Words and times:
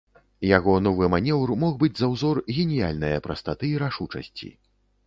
Яго 0.57 0.73
новы 0.85 1.09
манеўр 1.15 1.53
мог 1.65 1.77
быць 1.83 1.91
за 2.01 2.09
ўзор 2.15 2.43
геніяльнае 2.59 3.17
прастаты 3.29 3.73
і 3.75 3.81
рашучасці. 3.87 4.57